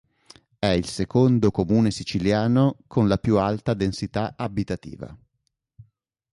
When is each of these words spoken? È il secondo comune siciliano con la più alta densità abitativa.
È 0.57 0.65
il 0.65 0.87
secondo 0.87 1.51
comune 1.51 1.91
siciliano 1.91 2.79
con 2.87 3.07
la 3.07 3.17
più 3.19 3.37
alta 3.37 3.75
densità 3.75 4.33
abitativa. 4.35 5.15